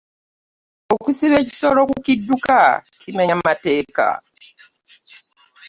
Okusiba 0.93 1.35
ekisolo 1.43 1.81
ku 1.89 1.95
kidduka 2.05 2.57
kimenya 3.01 3.35
mateeka. 3.45 4.07